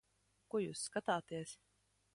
Ko 0.53 0.61
jūs 0.63 0.81
skatāties? 0.89 1.57